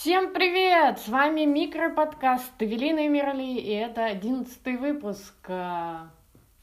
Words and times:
Всем 0.00 0.32
привет! 0.32 0.98
С 0.98 1.08
вами 1.08 1.42
микроподкаст 1.42 2.52
Эвелина 2.58 3.06
Мирали, 3.06 3.58
и 3.60 3.68
это 3.68 4.06
одиннадцатый 4.06 4.78
выпуск. 4.78 5.34
А, 5.46 6.08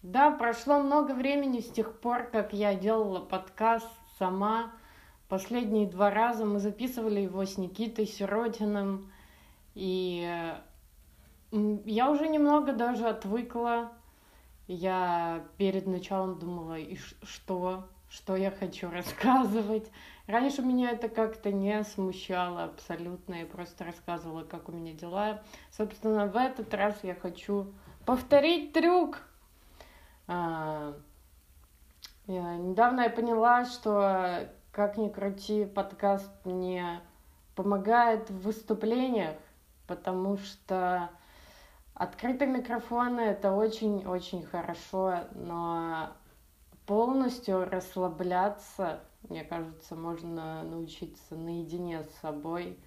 да, 0.02 0.32
прошло 0.32 0.79
много 0.79 1.12
времени 1.12 1.60
с 1.60 1.70
тех 1.70 2.00
пор, 2.00 2.23
как 2.31 2.52
я 2.52 2.73
делала 2.73 3.20
подкаст 3.20 3.88
сама. 4.18 4.71
Последние 5.29 5.86
два 5.86 6.10
раза 6.10 6.46
мы 6.46 6.60
записывали 6.60 7.20
его 7.20 7.46
с 7.46 7.60
Никитой 7.60 8.08
Сиротиным, 8.08 9.12
и 9.76 10.56
я 11.51 12.10
уже 12.10 12.29
немного 12.29 12.74
даже 12.74 13.08
отвыкла. 13.08 13.92
Я 14.65 15.46
перед 15.58 15.85
началом 15.85 16.40
думала, 16.40 16.80
и 16.80 16.98
что, 17.22 17.88
что 18.09 18.35
я 18.35 18.49
хочу 18.49 18.90
рассказывать. 18.91 19.91
Раньше 20.27 20.62
меня 20.62 20.91
это 20.91 21.07
как-то 21.07 21.53
не 21.53 21.84
смущало 21.85 22.66
абсолютно. 22.66 23.35
Я 23.35 23.45
просто 23.45 23.85
рассказывала, 23.85 24.44
как 24.44 24.67
у 24.67 24.73
меня 24.73 24.91
дела. 24.91 25.41
Собственно, 25.72 26.27
в 26.27 26.35
этот 26.35 26.73
раз 26.73 26.95
я 27.04 27.16
хочу 27.16 27.73
повторить 28.05 28.73
трюк. 28.73 29.21
А, 30.27 30.94
я, 32.26 32.58
недавно 32.58 33.02
я 33.02 33.09
поняла, 33.09 33.63
что 33.63 34.49
как 34.77 34.98
ни 34.98 35.08
крути, 35.08 35.66
подкаст 35.66 36.30
мне 36.44 37.02
помогает 37.55 38.30
в 38.30 38.41
выступлениях, 38.41 39.38
потому 39.88 40.38
что 40.38 41.09
открытый 41.96 42.48
микрофон 42.48 43.18
это 43.18 43.54
очень-очень 43.54 44.46
хорошо, 44.46 45.21
но 45.32 46.09
полностью 46.85 47.68
расслабляться 47.68 48.99
мне 49.30 49.44
кажется, 49.44 49.95
можно 49.95 50.63
научиться 50.63 51.35
наедине 51.35 52.04
с 52.04 52.22
собой, 52.22 52.80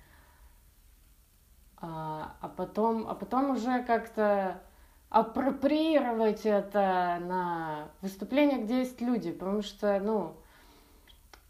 а, 1.77 2.37
а 2.41 2.49
потом, 2.49 3.09
а 3.09 3.15
потом 3.15 3.51
уже 3.53 3.83
как-то 3.85 4.61
апроприировать 5.09 6.47
это 6.47 7.19
на 7.21 7.89
выступлениях, 8.01 8.63
где 8.63 8.81
есть 8.81 9.01
люди, 9.01 9.33
потому 9.33 9.63
что, 9.63 9.99
ну, 9.99 10.37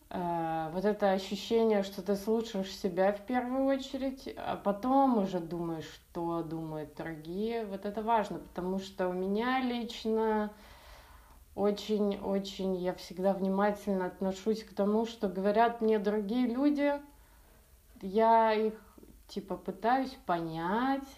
э, 0.09 0.71
вот 0.73 0.85
это 0.87 1.13
ощущение, 1.13 1.83
что 1.83 2.01
ты 2.01 2.17
слушаешь 2.17 2.75
себя 2.75 3.13
в 3.13 3.21
первую 3.27 3.67
очередь, 3.67 4.33
а 4.37 4.57
потом 4.57 5.19
уже 5.19 5.41
думаешь, 5.41 5.85
что 5.85 6.43
думают 6.43 6.95
другие, 6.95 7.67
вот 7.67 7.85
это 7.85 8.03
важно, 8.03 8.39
потому 8.39 8.79
что 8.79 9.09
у 9.09 9.13
меня 9.13 9.61
лично 9.61 10.51
очень-очень 11.55 12.77
я 12.77 12.95
всегда 12.95 13.33
внимательно 13.33 14.07
отношусь 14.07 14.65
к 14.65 14.75
тому, 14.75 15.07
что 15.07 15.29
говорят 15.29 15.81
мне 15.81 15.99
другие 15.99 16.47
люди. 16.47 16.93
Я 18.03 18.53
их 18.55 18.75
типа 19.29 19.57
пытаюсь 19.57 20.17
понять, 20.27 21.09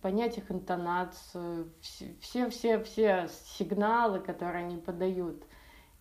понять 0.00 0.38
их 0.38 0.50
интонацию, 0.50 1.72
все-все-все 2.20 3.28
сигналы, 3.58 4.20
которые 4.20 4.64
они 4.64 4.78
подают. 4.78 5.44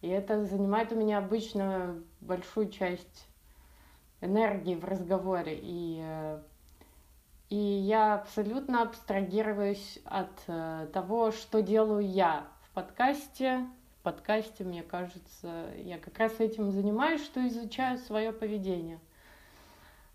И 0.02 0.08
это 0.08 0.46
занимает 0.46 0.92
у 0.92 0.96
меня 0.96 1.20
обычно 1.20 2.02
большую 2.22 2.70
часть 2.70 3.28
энергии 4.22 4.76
в 4.76 4.86
разговоре. 4.86 5.60
И, 5.62 6.04
и 7.50 7.56
я 7.56 8.16
абсолютно 8.16 8.82
абстрагируюсь 8.82 10.00
от 10.06 10.32
э, 10.48 10.88
того, 10.94 11.32
что 11.32 11.62
делаю 11.62 12.08
я 12.08 12.48
подкасте. 12.74 13.68
В 14.00 14.04
подкасте, 14.04 14.64
мне 14.64 14.82
кажется, 14.82 15.70
я 15.78 16.00
как 16.00 16.18
раз 16.18 16.40
этим 16.40 16.72
занимаюсь, 16.72 17.24
что 17.24 17.46
изучаю 17.48 17.98
свое 18.00 18.32
поведение. 18.32 19.00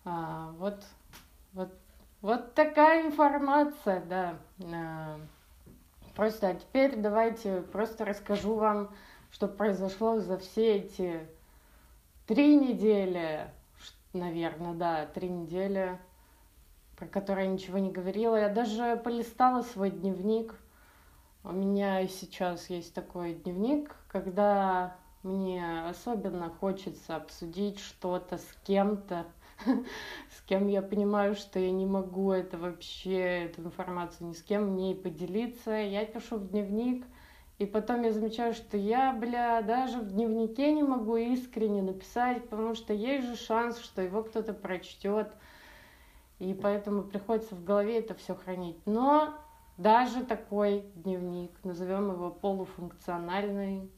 А, 0.05 0.53
вот, 0.59 0.83
вот, 1.53 1.73
вот 2.21 2.55
такая 2.55 3.07
информация, 3.07 4.03
да. 4.07 4.39
А, 4.73 5.21
просто 6.15 6.49
а 6.49 6.55
теперь 6.55 6.97
давайте 6.97 7.61
просто 7.61 8.05
расскажу 8.05 8.55
вам, 8.55 8.93
что 9.31 9.47
произошло 9.47 10.19
за 10.19 10.39
все 10.39 10.79
эти 10.79 11.21
три 12.27 12.57
недели, 12.57 13.49
наверное, 14.13 14.75
да, 14.75 15.07
три 15.07 15.29
недели, 15.29 15.99
про 16.97 17.07
которые 17.07 17.47
я 17.47 17.53
ничего 17.53 17.79
не 17.79 17.93
говорила. 17.93 18.37
Я 18.37 18.49
даже 18.49 18.97
полистала 18.97 19.63
свой 19.63 19.91
дневник– 19.91 20.55
у 21.49 21.53
меня 21.53 22.05
сейчас 22.09 22.69
есть 22.71 22.93
такой 22.93 23.35
дневник, 23.35 23.95
когда 24.09 24.97
мне 25.23 25.87
особенно 25.89 26.51
хочется 26.51 27.15
обсудить 27.15 27.79
что-то 27.79 28.39
с 28.39 28.47
кем-то, 28.65 29.27
с 30.37 30.41
кем 30.47 30.67
я 30.67 30.83
понимаю, 30.83 31.37
что 31.37 31.61
я 31.61 31.71
не 31.71 31.87
могу 31.87 32.33
это 32.33 32.59
вообще, 32.59 33.45
эту 33.45 33.63
информацию 33.63 34.29
ни 34.29 34.33
с 34.33 34.43
кем 34.43 34.73
мне 34.73 34.93
и 34.93 35.01
поделиться. 35.01 35.71
Я 35.71 36.05
пишу 36.05 36.39
в 36.39 36.49
дневник, 36.49 37.07
и 37.59 37.67
потом 37.67 38.03
я 38.03 38.13
замечаю, 38.13 38.53
что 38.53 38.77
я, 38.77 39.13
бля, 39.13 39.63
даже 39.63 40.01
в 40.01 40.11
дневнике 40.11 40.73
не 40.73 40.83
могу 40.83 41.17
искренне 41.17 41.81
написать, 41.81 42.49
потому 42.49 42.75
что 42.75 42.93
есть 42.93 43.25
же 43.25 43.37
шанс, 43.37 43.79
что 43.79 44.03
его 44.03 44.25
кто-то 44.25 44.53
прочтет. 44.53 45.33
И 46.41 46.55
поэтому 46.55 47.05
приходится 47.05 47.55
в 47.55 47.63
голове 47.63 48.01
это 48.01 48.15
все 48.15 48.35
хранить. 48.35 48.79
Но 48.85 49.39
даже 49.77 50.25
такой 50.25 50.85
дневник, 50.95 51.53
назовем 51.65 52.11
его 52.13 52.31
полуфункциональный, 52.31 53.91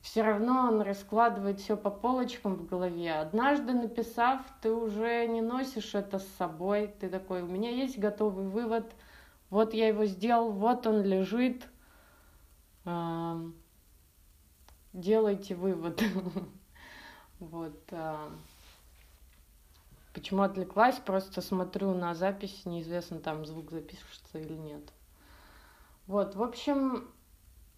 все 0.00 0.22
равно 0.22 0.68
он 0.68 0.80
раскладывает 0.82 1.60
все 1.60 1.76
по 1.76 1.90
полочкам 1.90 2.54
в 2.54 2.66
голове. 2.66 3.12
Однажды 3.12 3.72
написав, 3.72 4.40
ты 4.62 4.72
уже 4.72 5.26
не 5.26 5.40
носишь 5.40 5.94
это 5.94 6.20
с 6.20 6.28
собой. 6.38 6.94
Ты 7.00 7.08
такой, 7.08 7.42
у 7.42 7.46
меня 7.46 7.70
есть 7.70 7.98
готовый 7.98 8.46
вывод, 8.46 8.94
вот 9.50 9.74
я 9.74 9.88
его 9.88 10.04
сделал, 10.04 10.52
вот 10.52 10.86
он 10.86 11.02
лежит. 11.02 11.66
Делайте 14.92 15.54
вывод. 15.54 16.02
Вот. 17.38 17.92
Почему 20.16 20.44
отвлеклась? 20.44 20.96
Просто 20.96 21.42
смотрю 21.42 21.92
на 21.92 22.14
запись, 22.14 22.62
неизвестно, 22.64 23.18
там 23.18 23.44
звук 23.44 23.70
запишется 23.70 24.38
или 24.38 24.54
нет. 24.54 24.80
Вот, 26.06 26.34
в 26.36 26.42
общем, 26.42 27.06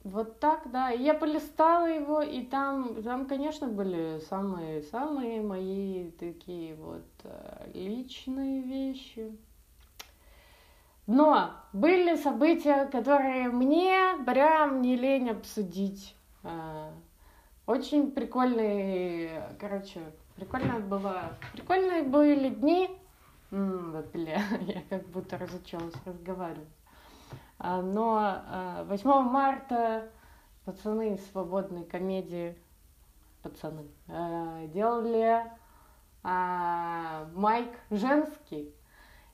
вот 0.04 0.38
так, 0.38 0.70
да. 0.70 0.92
И 0.92 1.02
я 1.02 1.14
полистала 1.14 1.86
его, 1.86 2.22
и 2.22 2.44
там, 2.44 3.02
там, 3.02 3.26
конечно, 3.26 3.66
были 3.66 4.20
самые-самые 4.30 5.42
мои 5.42 6.12
такие 6.12 6.76
вот 6.76 7.08
э, 7.24 7.72
личные 7.74 8.62
вещи. 8.62 9.36
Но 11.08 11.50
были 11.72 12.14
события, 12.14 12.86
которые 12.86 13.48
мне 13.48 14.16
прям 14.24 14.80
не 14.80 14.94
лень 14.94 15.30
обсудить. 15.30 16.14
Э, 16.44 16.92
очень 17.66 18.12
прикольные, 18.12 19.56
короче, 19.58 20.12
Прикольно 20.38 20.78
было. 20.78 21.32
Прикольные 21.52 22.04
были 22.04 22.50
дни. 22.50 22.88
М-м, 23.50 24.04
бля, 24.12 24.40
я 24.60 24.82
как 24.88 25.04
будто 25.08 25.36
разучилась 25.36 25.94
разговаривать. 26.04 26.68
А, 27.58 27.82
но 27.82 28.84
8 28.86 29.10
а, 29.10 29.20
марта 29.22 30.08
пацаны 30.64 31.14
из 31.14 31.26
свободной 31.32 31.84
комедии, 31.84 32.56
пацаны, 33.42 33.88
а, 34.06 34.64
делали 34.68 35.44
майк 36.22 37.70
женский. 37.90 38.72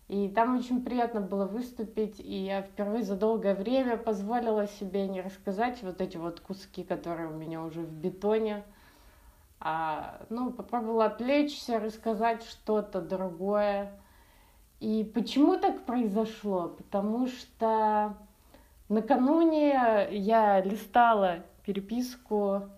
И 0.08 0.28
там 0.28 0.56
очень 0.56 0.84
приятно 0.84 1.20
было 1.20 1.44
выступить, 1.44 2.18
и 2.20 2.44
я 2.44 2.62
впервые 2.62 3.02
за 3.02 3.16
долгое 3.16 3.54
время 3.54 3.98
позволила 3.98 4.66
себе 4.66 5.06
не 5.08 5.20
рассказать 5.20 5.82
вот 5.82 6.00
эти 6.00 6.16
вот 6.16 6.40
куски, 6.40 6.82
которые 6.82 7.28
у 7.28 7.34
меня 7.34 7.62
уже 7.62 7.80
в 7.80 7.90
бетоне 7.90 8.64
а, 9.66 10.20
ну, 10.28 10.52
попробовала 10.52 11.06
отвлечься, 11.06 11.80
рассказать 11.80 12.44
что-то 12.44 13.00
другое. 13.00 13.98
И 14.78 15.10
почему 15.14 15.56
так 15.56 15.86
произошло? 15.86 16.68
Потому 16.68 17.28
что 17.28 18.14
накануне 18.90 20.06
я 20.10 20.60
листала 20.60 21.44
переписку 21.64 22.68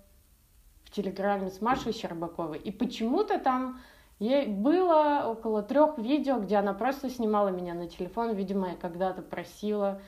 в 0.84 0.90
Телеграме 0.92 1.50
с 1.50 1.60
Машей 1.60 1.92
Щербаковой, 1.92 2.58
и 2.58 2.70
почему-то 2.70 3.40
там 3.40 3.80
ей 4.20 4.46
было 4.46 5.24
около 5.26 5.64
трех 5.64 5.98
видео, 5.98 6.38
где 6.38 6.54
она 6.54 6.72
просто 6.72 7.10
снимала 7.10 7.48
меня 7.48 7.74
на 7.74 7.88
телефон, 7.88 8.32
видимо, 8.36 8.68
я 8.70 8.76
когда-то 8.76 9.22
просила. 9.22 10.00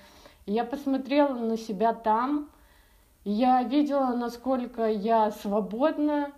И 0.47 0.53
я 0.53 0.63
посмотрела 0.63 1.35
на 1.35 1.57
себя 1.57 1.93
там, 1.93 2.51
и 3.25 3.33
я 3.33 3.65
видела, 3.65 4.15
насколько 4.15 4.87
я 4.87 5.33
свободна, 5.33 6.33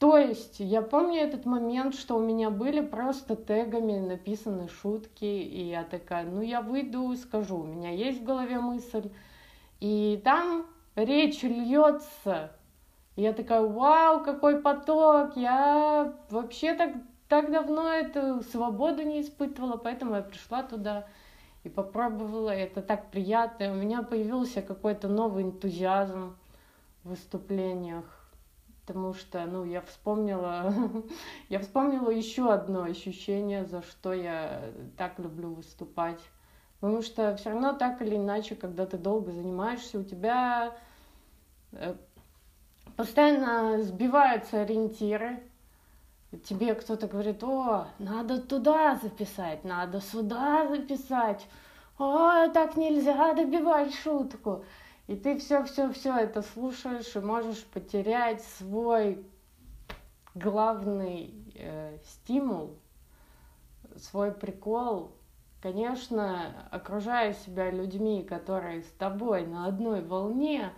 то 0.00 0.16
есть 0.16 0.60
я 0.60 0.80
помню 0.80 1.20
этот 1.20 1.44
момент, 1.44 1.94
что 1.94 2.16
у 2.16 2.20
меня 2.20 2.48
были 2.48 2.80
просто 2.80 3.36
тегами 3.36 3.98
написаны 3.98 4.68
шутки, 4.68 5.26
и 5.26 5.68
я 5.68 5.84
такая, 5.84 6.24
ну 6.24 6.40
я 6.40 6.62
выйду 6.62 7.12
и 7.12 7.16
скажу, 7.16 7.58
у 7.58 7.66
меня 7.66 7.90
есть 7.90 8.22
в 8.22 8.24
голове 8.24 8.58
мысль, 8.58 9.10
и 9.78 10.20
там 10.24 10.66
речь 10.96 11.42
льется. 11.42 12.50
Я 13.14 13.34
такая, 13.34 13.60
вау, 13.60 14.24
какой 14.24 14.62
поток, 14.62 15.36
я 15.36 16.14
вообще 16.30 16.72
так 16.74 16.94
так 17.28 17.52
давно 17.52 17.92
эту 17.92 18.42
свободу 18.42 19.02
не 19.02 19.20
испытывала, 19.20 19.76
поэтому 19.76 20.16
я 20.16 20.22
пришла 20.22 20.62
туда 20.64 21.06
и 21.62 21.68
попробовала. 21.68 22.50
Это 22.50 22.82
так 22.82 23.10
приятно. 23.10 23.70
У 23.70 23.76
меня 23.76 24.02
появился 24.02 24.62
какой-то 24.62 25.08
новый 25.08 25.44
энтузиазм 25.44 26.36
в 27.04 27.10
выступлениях. 27.10 28.19
Потому 28.90 29.14
что, 29.14 29.46
ну, 29.46 29.64
я 29.64 29.82
вспомнила, 29.82 30.74
я 31.48 31.60
вспомнила 31.60 32.10
еще 32.10 32.52
одно 32.52 32.82
ощущение, 32.82 33.64
за 33.64 33.82
что 33.82 34.12
я 34.12 34.62
так 34.96 35.20
люблю 35.20 35.54
выступать. 35.54 36.18
Потому 36.80 37.00
что 37.02 37.36
все 37.36 37.50
равно 37.50 37.72
так 37.74 38.02
или 38.02 38.16
иначе, 38.16 38.56
когда 38.56 38.86
ты 38.86 38.98
долго 38.98 39.30
занимаешься, 39.30 40.00
у 40.00 40.02
тебя 40.02 40.74
э, 41.70 41.94
постоянно 42.96 43.80
сбиваются 43.80 44.62
ориентиры. 44.62 45.40
Тебе 46.42 46.74
кто-то 46.74 47.06
говорит, 47.06 47.44
о, 47.44 47.86
надо 48.00 48.42
туда 48.42 48.98
записать, 49.00 49.62
надо 49.62 50.00
сюда 50.00 50.66
записать, 50.66 51.46
о, 51.96 52.48
так 52.48 52.76
нельзя 52.76 53.34
добивать 53.34 53.94
шутку. 53.94 54.64
И 55.10 55.16
ты 55.16 55.36
все-все-все 55.38 56.16
это 56.16 56.40
слушаешь 56.40 57.16
и 57.16 57.18
можешь 57.18 57.64
потерять 57.64 58.44
свой 58.44 59.26
главный 60.36 61.34
э, 61.56 61.98
стимул, 62.04 62.78
свой 63.96 64.30
прикол. 64.30 65.10
Конечно, 65.60 66.68
окружая 66.70 67.34
себя 67.34 67.72
людьми, 67.72 68.22
которые 68.22 68.84
с 68.84 68.90
тобой 69.00 69.48
на 69.48 69.66
одной 69.66 70.00
волне, 70.00 70.72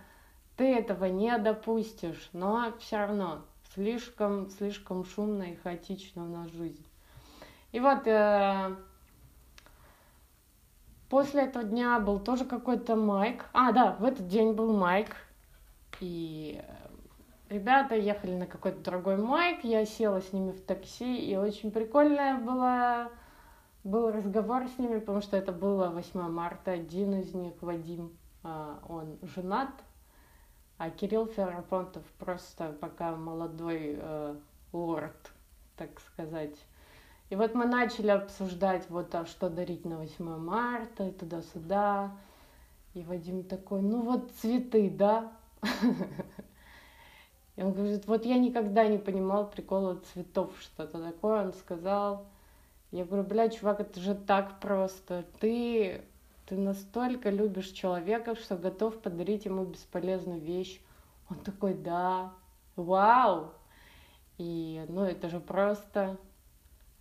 ты 0.57 0.77
этого 0.77 1.05
не 1.05 1.37
допустишь, 1.37 2.31
но 2.33 2.73
все 2.79 2.97
равно 2.97 3.45
слишком, 3.75 4.49
слишком 4.49 5.05
шумно 5.05 5.43
и 5.43 5.55
хаотично 5.57 6.23
у 6.23 6.27
нас 6.27 6.49
жизнь. 6.49 6.83
И 7.71 7.79
вот 7.79 8.07
э, 8.07 8.75
после 11.13 11.43
этого 11.43 11.63
дня 11.63 11.99
был 11.99 12.19
тоже 12.19 12.43
какой-то 12.43 12.95
майк. 12.95 13.45
А, 13.53 13.71
да, 13.71 13.95
в 13.99 14.03
этот 14.03 14.27
день 14.27 14.53
был 14.53 14.75
майк. 14.75 15.15
И 15.99 16.59
э, 16.59 17.53
ребята 17.53 17.93
ехали 17.93 18.33
на 18.33 18.47
какой-то 18.47 18.79
другой 18.79 19.17
майк. 19.17 19.63
Я 19.63 19.85
села 19.85 20.21
с 20.21 20.33
ними 20.33 20.53
в 20.53 20.61
такси, 20.65 21.19
и 21.19 21.35
очень 21.35 21.69
прикольная 21.69 22.39
была 22.39 23.11
был 23.83 24.09
разговор 24.09 24.67
с 24.67 24.79
ними, 24.79 24.97
потому 24.97 25.21
что 25.21 25.37
это 25.37 25.51
было 25.51 25.89
8 25.89 26.19
марта. 26.31 26.71
Один 26.71 27.13
из 27.19 27.35
них, 27.35 27.53
Вадим, 27.61 28.17
э, 28.43 28.75
он 28.89 29.19
женат, 29.35 29.69
а 30.79 30.89
Кирилл 30.89 31.27
Ферапонтов 31.27 32.03
просто 32.17 32.75
пока 32.81 33.15
молодой 33.15 33.99
э, 34.01 34.35
лорд, 34.71 35.31
так 35.77 35.99
сказать. 35.99 36.55
И 37.29 37.35
вот 37.35 37.55
мы 37.55 37.65
начали 37.65 38.09
обсуждать, 38.09 38.89
вот, 38.89 39.13
а 39.15 39.25
что 39.25 39.49
дарить 39.49 39.85
на 39.85 39.97
8 39.97 40.37
марта, 40.37 41.07
и 41.07 41.11
туда-сюда. 41.11 42.11
И 42.93 43.01
Вадим 43.01 43.43
такой, 43.43 43.81
ну 43.81 44.01
вот 44.01 44.31
цветы, 44.41 44.89
да? 44.89 45.31
И 47.55 47.61
он 47.61 47.73
говорит, 47.73 48.07
вот 48.07 48.25
я 48.25 48.37
никогда 48.37 48.87
не 48.87 48.97
понимал 48.97 49.49
прикола 49.49 49.99
цветов, 50.13 50.51
что-то 50.59 51.03
такое. 51.03 51.45
Он 51.45 51.53
сказал, 51.53 52.25
я 52.91 53.05
говорю, 53.05 53.23
бля, 53.23 53.49
чувак, 53.49 53.79
это 53.79 53.99
же 53.99 54.15
так 54.15 54.59
просто. 54.59 55.23
Ты 55.39 56.03
ты 56.45 56.57
настолько 56.57 57.29
любишь 57.29 57.69
человека, 57.69 58.35
что 58.35 58.57
готов 58.57 58.99
подарить 58.99 59.45
ему 59.45 59.65
бесполезную 59.65 60.41
вещь. 60.41 60.81
Он 61.29 61.37
такой, 61.37 61.73
да, 61.73 62.33
вау. 62.75 63.53
И, 64.37 64.83
ну, 64.89 65.03
это 65.03 65.29
же 65.29 65.39
просто... 65.39 66.17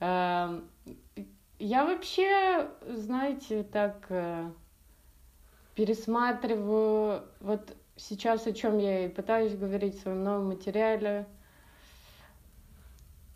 Эм, 0.04 0.69
я 1.60 1.84
вообще, 1.84 2.69
знаете, 2.88 3.62
так 3.62 4.06
э, 4.08 4.50
пересматриваю, 5.76 7.22
вот 7.38 7.76
сейчас 7.94 8.49
о 8.49 8.52
чем 8.52 8.78
я 8.78 9.06
и 9.06 9.08
пытаюсь 9.08 9.54
говорить 9.54 9.96
в 9.96 10.02
своем 10.02 10.25
новом 10.25 10.49
материале, 10.49 11.28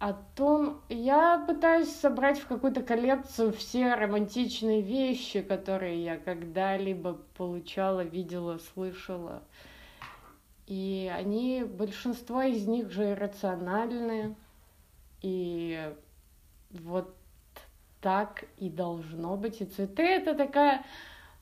о 0.00 0.14
том, 0.34 0.80
я 0.88 1.38
пытаюсь 1.46 1.94
собрать 1.94 2.40
в 2.40 2.48
какую-то 2.48 2.82
коллекцию 2.82 3.52
все 3.52 3.94
романтичные 3.94 4.82
вещи, 4.82 5.42
которые 5.42 6.02
я 6.02 6.16
когда-либо 6.16 7.20
получала, 7.36 8.00
видела, 8.00 8.58
слышала. 8.74 9.44
И 10.66 11.08
они, 11.14 11.62
большинство 11.62 12.42
из 12.42 12.66
них 12.66 12.90
же 12.90 13.12
иррациональны. 13.12 14.34
И 15.22 15.94
вот 16.70 17.14
так 18.00 18.44
и 18.58 18.68
должно 18.68 19.36
быть. 19.36 19.60
И 19.60 19.64
цветы 19.64 20.02
это 20.02 20.34
такая 20.34 20.84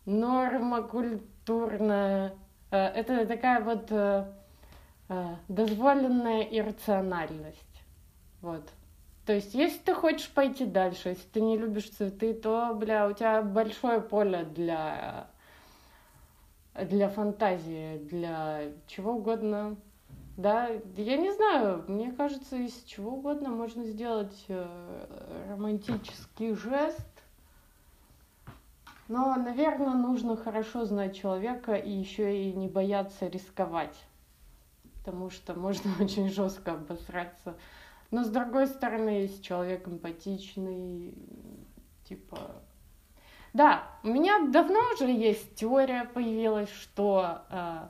норма 0.07 0.83
культурная, 0.83 2.35
э, 2.71 2.77
это 2.77 3.27
такая 3.27 3.61
вот 3.61 3.87
э, 3.91 4.33
э, 5.09 5.35
дозволенная 5.49 6.43
иррациональность. 6.43 7.83
Вот. 8.41 8.69
То 9.27 9.33
есть, 9.33 9.55
если 9.55 9.79
ты 9.79 9.95
хочешь 9.95 10.31
пойти 10.31 10.67
дальше, 10.67 11.11
если 11.11 11.27
ты 11.29 11.41
не 11.41 11.57
любишь 11.57 11.89
цветы, 11.89 12.35
то, 12.35 12.75
бля, 12.75 13.09
у 13.09 13.13
тебя 13.13 13.41
большое 13.41 14.01
поле 14.01 14.45
для, 14.45 15.29
для 16.75 17.09
фантазии, 17.09 17.99
для 17.99 18.73
чего 18.87 19.13
угодно. 19.13 19.77
Да, 20.37 20.69
я 20.97 21.17
не 21.17 21.33
знаю, 21.33 21.85
мне 21.87 22.11
кажется, 22.13 22.57
из 22.57 22.83
чего 22.85 23.13
угодно 23.13 23.51
можно 23.51 23.85
сделать 23.85 24.45
э, 24.49 25.47
романтический 25.51 26.55
жест. 26.55 27.07
Но, 29.07 29.37
наверное, 29.37 29.95
нужно 29.95 30.37
хорошо 30.37 30.87
знать 30.87 31.17
человека 31.17 31.75
и 31.75 31.91
еще 31.91 32.49
и 32.49 32.53
не 32.53 32.69
бояться 32.69 33.29
рисковать. 33.29 33.97
Потому 34.99 35.31
что 35.31 35.55
можно 35.55 35.91
очень 36.01 36.29
жестко 36.31 36.73
обосраться 36.73 37.57
но 38.15 38.23
с 38.23 38.29
другой 38.29 38.69
стороны, 38.69 39.23
если 39.23 39.43
человек 39.43 39.89
эмпатичный, 39.89 41.15
типа... 42.05 42.39
Да, 43.53 43.89
у 44.05 44.09
меня 44.09 44.47
давно 44.53 44.79
уже 44.95 45.11
есть 45.11 45.57
теория 45.57 46.05
появилась, 46.05 46.71
что 46.71 47.43
э, 47.51 47.89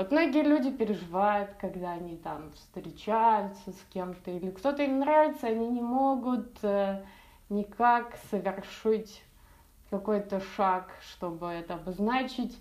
вот 0.00 0.12
многие 0.12 0.42
люди 0.42 0.70
переживают, 0.70 1.54
когда 1.60 1.92
они 1.92 2.16
там 2.16 2.52
встречаются 2.52 3.72
с 3.72 3.84
кем-то, 3.92 4.30
или 4.30 4.50
кто-то 4.50 4.82
им 4.82 5.00
нравится, 5.00 5.46
они 5.46 5.68
не 5.68 5.80
могут 5.80 6.58
э, 6.62 7.04
никак 7.48 8.16
совершить 8.30 9.22
какой-то 9.90 10.40
шаг, 10.56 10.90
чтобы 11.00 11.46
это 11.46 11.74
обозначить. 11.74 12.58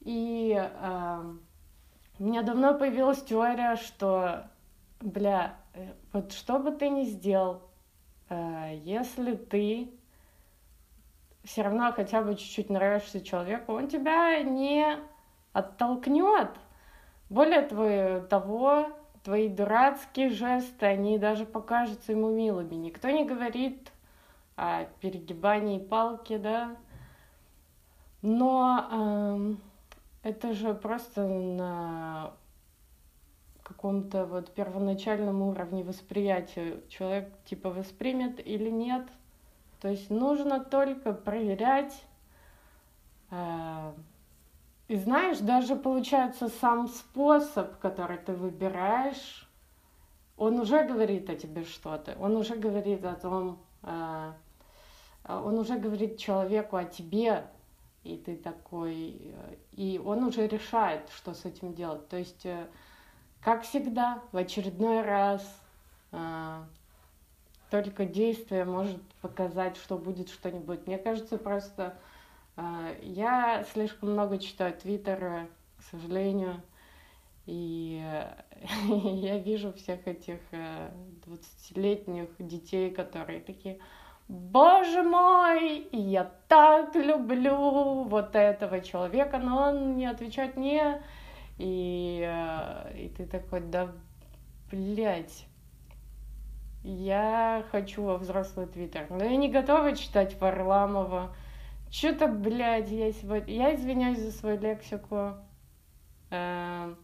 И 0.00 0.54
э, 0.56 1.22
у 2.18 2.24
меня 2.24 2.42
давно 2.42 2.74
появилась 2.74 3.22
теория, 3.22 3.76
что, 3.76 4.44
бля, 5.00 5.56
Э, 5.76 5.92
вот 6.12 6.32
что 6.32 6.58
бы 6.58 6.72
ты 6.72 6.88
ни 6.88 7.04
сделал, 7.04 7.62
э, 8.30 8.80
если 8.82 9.34
ты 9.34 9.90
все 11.44 11.62
равно 11.62 11.92
хотя 11.92 12.22
бы 12.22 12.34
чуть-чуть 12.34 12.70
нравишься 12.70 13.20
человеку, 13.20 13.74
он 13.74 13.88
тебя 13.88 14.42
не 14.42 14.96
оттолкнет. 15.56 16.50
Более 17.30 18.20
того, 18.20 18.90
твои 19.24 19.48
дурацкие 19.48 20.28
жесты, 20.28 20.84
они 20.84 21.18
даже 21.18 21.46
покажутся 21.46 22.12
ему 22.12 22.30
милыми. 22.30 22.74
Никто 22.74 23.08
не 23.08 23.24
говорит 23.24 23.90
о 24.54 24.84
перегибании 25.00 25.78
палки, 25.78 26.36
да. 26.36 26.76
Но 28.20 29.56
э, 30.22 30.28
это 30.28 30.52
же 30.52 30.74
просто 30.74 31.26
на 31.26 32.32
каком-то 33.62 34.26
вот 34.26 34.52
первоначальном 34.52 35.40
уровне 35.42 35.84
восприятия 35.84 36.80
человек 36.88 37.32
типа 37.46 37.70
воспримет 37.70 38.46
или 38.46 38.70
нет. 38.70 39.06
То 39.80 39.88
есть 39.88 40.10
нужно 40.10 40.62
только 40.62 41.12
проверять. 41.12 42.04
Э, 43.30 43.92
и 44.88 44.96
знаешь, 44.96 45.38
даже 45.38 45.76
получается 45.76 46.48
сам 46.48 46.88
способ, 46.88 47.78
который 47.78 48.18
ты 48.18 48.32
выбираешь, 48.32 49.48
он 50.36 50.60
уже 50.60 50.84
говорит 50.84 51.28
о 51.30 51.34
тебе 51.34 51.64
что-то. 51.64 52.16
Он 52.20 52.36
уже 52.36 52.56
говорит 52.56 53.04
о 53.04 53.14
том, 53.14 53.58
э, 53.82 54.32
он 55.28 55.58
уже 55.58 55.78
говорит 55.78 56.18
человеку 56.18 56.76
о 56.76 56.84
тебе, 56.84 57.46
и 58.04 58.16
ты 58.16 58.36
такой, 58.36 59.20
э, 59.22 59.54
и 59.72 60.00
он 60.04 60.24
уже 60.24 60.46
решает, 60.46 61.08
что 61.10 61.34
с 61.34 61.44
этим 61.44 61.74
делать. 61.74 62.08
То 62.08 62.16
есть 62.18 62.46
как 63.46 63.62
всегда, 63.62 64.22
в 64.32 64.36
очередной 64.36 65.02
раз 65.02 65.42
э, 66.10 66.62
только 67.70 68.04
действие 68.04 68.64
может 68.64 69.00
показать, 69.20 69.76
что 69.76 69.98
будет 69.98 70.30
что-нибудь. 70.30 70.88
Мне 70.88 70.98
кажется, 70.98 71.38
просто 71.38 71.94
э, 71.94 72.15
я 73.02 73.64
слишком 73.72 74.12
много 74.12 74.38
читаю 74.38 74.72
Твиттера, 74.72 75.48
к 75.78 75.82
сожалению. 75.82 76.62
И 77.46 78.02
я 78.88 79.38
вижу 79.38 79.72
всех 79.72 80.06
этих 80.06 80.40
20-летних 80.52 82.28
детей, 82.38 82.90
которые 82.90 83.40
такие, 83.40 83.78
боже 84.28 85.02
мой, 85.02 85.88
я 85.92 86.30
так 86.48 86.94
люблю 86.96 88.04
вот 88.04 88.34
этого 88.34 88.80
человека, 88.80 89.38
но 89.38 89.68
он 89.68 89.96
не 89.96 90.06
отвечает 90.06 90.56
мне. 90.56 91.02
И, 91.58 92.28
и 92.94 93.08
ты 93.16 93.26
такой, 93.26 93.60
да, 93.60 93.92
блядь, 94.70 95.46
я 96.82 97.64
хочу 97.70 98.02
во 98.02 98.18
взрослый 98.18 98.66
твиттер. 98.66 99.06
Но 99.10 99.24
я 99.24 99.36
не 99.36 99.48
готова 99.48 99.96
читать 99.96 100.38
Варламова. 100.40 101.34
Что-то, 101.96 102.28
блядь, 102.28 102.90
я 102.90 103.10
сегодня... 103.10 103.54
Я 103.54 103.74
извиняюсь 103.74 104.18
за 104.18 104.30
свою 104.30 104.60
лексику. 104.60 105.32
Эм, 106.28 106.98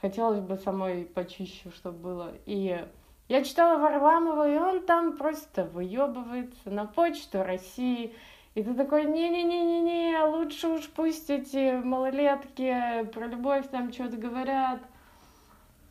хотелось 0.00 0.40
бы 0.40 0.56
самой 0.56 1.04
почище, 1.04 1.70
чтобы 1.70 1.98
было. 1.98 2.32
И 2.46 2.82
я 3.28 3.44
читала 3.44 3.78
Варламова, 3.78 4.50
и 4.50 4.56
он 4.56 4.86
там 4.86 5.18
просто 5.18 5.64
выебывается 5.64 6.70
на 6.70 6.86
почту 6.86 7.42
России. 7.42 8.14
И 8.54 8.62
ты 8.62 8.72
такой, 8.72 9.04
не-не-не-не-не, 9.04 10.24
лучше 10.24 10.68
уж 10.68 10.88
пусть 10.88 11.28
эти 11.28 11.78
малолетки 11.82 13.04
про 13.12 13.26
любовь 13.26 13.68
там 13.68 13.92
что-то 13.92 14.16
говорят. 14.16 14.80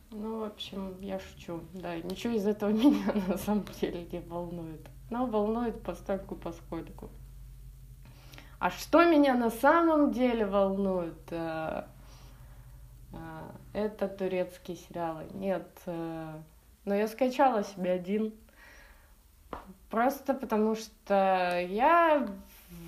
Ну, 0.09 0.39
в 0.39 0.43
общем, 0.45 0.99
я 1.01 1.19
шучу. 1.19 1.61
Да, 1.75 1.95
ничего 1.97 2.33
из 2.33 2.47
этого 2.47 2.69
меня 2.71 3.13
на 3.27 3.37
самом 3.37 3.65
деле 3.79 4.07
не 4.11 4.19
волнует. 4.21 4.81
Но 5.11 5.27
волнует 5.27 5.83
постольку 5.83 6.33
поскольку. 6.33 7.11
А 8.59 8.71
что 8.71 9.05
меня 9.05 9.35
на 9.35 9.49
самом 9.49 10.11
деле 10.11 10.45
волнует? 10.45 11.17
Э, 11.31 11.83
э, 13.13 13.17
это 13.71 14.09
турецкие 14.09 14.75
сериалы. 14.75 15.27
Нет, 15.33 15.65
э, 15.85 16.33
но 16.83 16.93
я 16.93 17.07
скачала 17.07 17.63
себе 17.63 17.91
один. 17.91 18.33
Просто 19.89 20.33
потому 20.33 20.75
что 20.75 21.57
я 21.69 22.27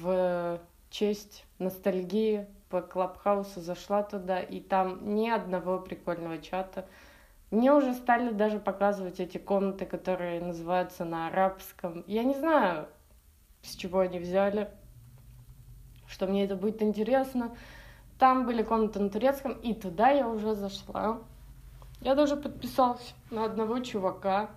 в 0.01 0.59
честь 0.89 1.45
ностальгии 1.57 2.47
по 2.69 2.81
Клабхаусу 2.81 3.61
зашла 3.61 4.03
туда, 4.03 4.41
и 4.41 4.59
там 4.59 5.15
ни 5.15 5.29
одного 5.29 5.79
прикольного 5.79 6.37
чата. 6.39 6.85
Мне 7.49 7.71
уже 7.71 7.93
стали 7.93 8.31
даже 8.31 8.59
показывать 8.59 9.21
эти 9.21 9.37
комнаты, 9.37 9.85
которые 9.85 10.41
называются 10.41 11.05
на 11.05 11.27
арабском. 11.27 12.03
Я 12.07 12.23
не 12.23 12.35
знаю, 12.35 12.87
с 13.61 13.75
чего 13.75 13.99
они 13.99 14.19
взяли, 14.19 14.69
что 16.11 16.27
мне 16.27 16.43
это 16.45 16.55
будет 16.55 16.81
интересно. 16.83 17.55
Там 18.19 18.45
были 18.45 18.61
комнаты 18.61 18.99
на 18.99 19.09
турецком, 19.09 19.53
и 19.53 19.73
туда 19.73 20.09
я 20.09 20.27
уже 20.27 20.53
зашла. 20.53 21.19
Я 22.01 22.13
даже 22.15 22.35
подписалась 22.35 23.15
на 23.31 23.45
одного 23.45 23.79
чувака, 23.79 24.49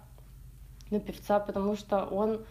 на 0.90 1.00
певца, 1.00 1.40
потому 1.40 1.76
что 1.76 2.04
он... 2.04 2.44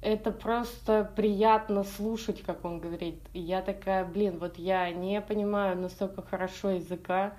Это 0.00 0.32
просто 0.32 1.08
приятно 1.14 1.84
слушать, 1.84 2.42
как 2.42 2.64
он 2.64 2.80
говорит. 2.80 3.20
И 3.34 3.38
я 3.38 3.62
такая, 3.62 4.04
блин, 4.04 4.38
вот 4.40 4.58
я 4.58 4.90
не 4.90 5.20
понимаю 5.20 5.78
настолько 5.78 6.22
хорошо 6.22 6.70
языка, 6.70 7.34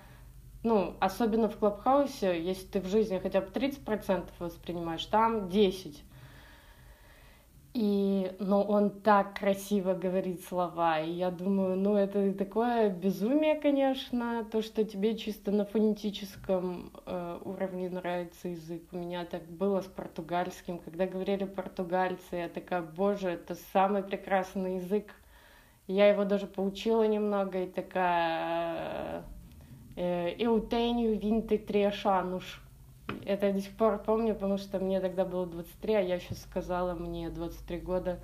ну, 0.63 0.95
особенно 1.01 1.49
в 1.49 1.57
Клабхаусе, 1.57 2.41
если 2.41 2.65
ты 2.65 2.79
в 2.79 2.87
жизни 2.87 3.19
хотя 3.19 3.41
бы 3.41 3.47
30% 3.47 4.23
воспринимаешь, 4.39 5.05
там 5.05 5.47
10%. 5.47 5.97
И, 7.73 8.31
но 8.39 8.61
он 8.61 8.91
так 8.91 9.39
красиво 9.39 9.95
говорит 9.95 10.45
слова, 10.45 10.99
и 10.99 11.09
я 11.09 11.31
думаю, 11.31 11.75
ну 11.75 11.95
это 11.95 12.31
такое 12.33 12.91
безумие, 12.91 13.55
конечно, 13.55 14.45
то, 14.51 14.61
что 14.61 14.83
тебе 14.83 15.17
чисто 15.17 15.51
на 15.51 15.65
фонетическом 15.65 16.91
э, 17.07 17.39
уровне 17.43 17.89
нравится 17.89 18.49
язык. 18.49 18.83
У 18.91 18.97
меня 18.97 19.25
так 19.25 19.43
было 19.47 19.81
с 19.81 19.85
португальским, 19.85 20.77
когда 20.77 21.07
говорили 21.07 21.45
португальцы, 21.45 22.35
я 22.35 22.47
такая, 22.47 22.83
боже, 22.83 23.29
это 23.29 23.55
самый 23.73 24.03
прекрасный 24.03 24.75
язык. 24.75 25.11
Я 25.87 26.07
его 26.09 26.25
даже 26.25 26.45
поучила 26.45 27.07
немного 27.07 27.63
и 27.63 27.67
такая, 27.67 29.23
Eu 29.95 30.59
tenho 30.61 31.15
23 31.19 31.83
anos. 32.05 32.62
Это 33.25 33.47
я 33.47 33.53
до 33.53 33.61
сих 33.61 33.75
пор 33.75 33.97
помню, 33.99 34.33
потому 34.33 34.57
что 34.57 34.79
мне 34.79 34.99
тогда 34.99 35.25
было 35.25 35.45
23, 35.45 35.93
а 35.93 36.01
я 36.01 36.19
сейчас 36.19 36.41
сказала 36.41 36.93
мне 36.93 37.29
23 37.29 37.79
года. 37.79 38.19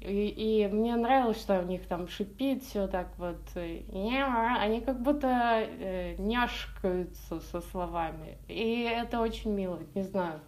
И, 0.00 0.28
и 0.28 0.68
мне 0.68 0.94
нравилось, 0.94 1.40
что 1.40 1.58
у 1.58 1.64
них 1.64 1.86
там 1.86 2.06
шипит 2.06 2.62
все 2.62 2.86
так 2.86 3.08
вот. 3.18 3.40
Они 3.56 4.80
как 4.80 5.00
будто 5.00 5.26
э, 5.28 6.16
няшкаются 6.18 7.40
со 7.40 7.60
словами. 7.60 8.38
И 8.46 8.82
это 8.82 9.20
очень 9.20 9.52
мило, 9.52 9.80
не 9.94 10.02
знаю. 10.02 10.40